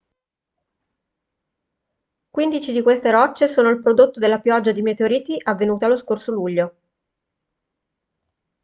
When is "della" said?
4.19-4.39